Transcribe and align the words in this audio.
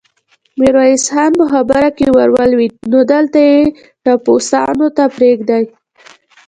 ميرويس 0.59 1.03
خان 1.13 1.31
په 1.39 1.45
خبره 1.51 1.87
کې 1.97 2.07
ور 2.15 2.29
ولوېد: 2.37 2.73
نو 2.91 2.99
دلته 3.11 3.39
يې 3.49 3.59
ټپوسانو 4.03 4.87
ته 4.97 5.03
پرېږدې؟ 5.15 5.61